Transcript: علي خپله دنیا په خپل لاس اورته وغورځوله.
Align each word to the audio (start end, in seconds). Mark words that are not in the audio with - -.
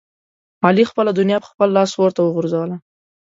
علي 0.65 0.83
خپله 0.91 1.11
دنیا 1.19 1.37
په 1.41 1.47
خپل 1.53 1.69
لاس 1.77 1.91
اورته 1.99 2.19
وغورځوله. 2.21 2.75